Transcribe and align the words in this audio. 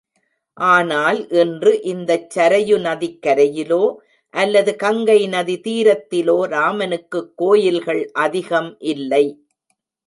ஆனால் 0.57 1.19
இன்று 1.41 1.81
இந்தச் 1.83 2.31
சரயு 2.35 2.77
நதிக்கரையிலோ 2.79 3.83
அல்லது 4.33 4.75
கங்கை 4.75 5.19
நதி 5.27 5.57
தீரத்திலோ 5.67 6.37
ராமனுக்குக் 6.47 7.31
கோயில்கள் 7.35 8.03
அதிகம் 8.19 8.71
இல்லை. 8.91 9.25